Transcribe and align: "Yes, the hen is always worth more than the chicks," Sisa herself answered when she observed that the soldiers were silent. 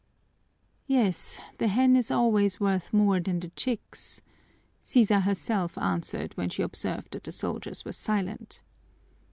"Yes, 0.87 1.37
the 1.59 1.67
hen 1.67 1.95
is 1.95 2.09
always 2.09 2.59
worth 2.59 2.91
more 2.91 3.19
than 3.19 3.39
the 3.39 3.49
chicks," 3.49 4.19
Sisa 4.79 5.19
herself 5.19 5.77
answered 5.77 6.33
when 6.35 6.49
she 6.49 6.63
observed 6.63 7.11
that 7.11 7.23
the 7.25 7.31
soldiers 7.31 7.85
were 7.85 7.91
silent. 7.91 8.63